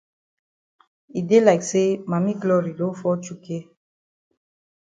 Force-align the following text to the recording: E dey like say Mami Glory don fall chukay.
E 1.19 1.21
dey 1.29 1.41
like 1.45 1.63
say 1.71 1.87
Mami 2.09 2.33
Glory 2.41 2.73
don 2.79 2.93
fall 2.99 3.17
chukay. 3.25 3.61